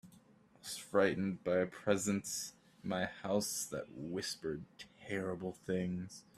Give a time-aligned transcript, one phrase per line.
[0.03, 4.63] I was frightened by a presence in my house that whispered
[4.99, 6.23] terrible things.